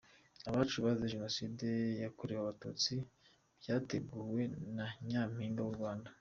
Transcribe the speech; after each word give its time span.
abacu 0.49 0.75
bazize 0.83 1.11
Jenoside 1.15 1.67
yakorewe 2.03 2.39
Abatutsi 2.41 2.93
cyateguwe 3.63 4.41
na 4.75 4.85
nyampinga 5.09 5.61
wu 5.63 5.75
Rwanda. 5.79 6.09